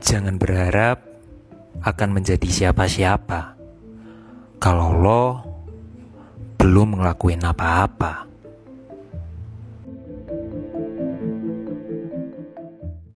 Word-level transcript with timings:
Jangan 0.00 0.40
berharap 0.40 1.04
akan 1.84 2.08
menjadi 2.16 2.48
siapa-siapa 2.48 3.56
kalau 4.56 4.96
lo 4.96 5.24
belum 6.60 7.00
ngelakuin 7.00 7.44
apa-apa. 7.44 8.29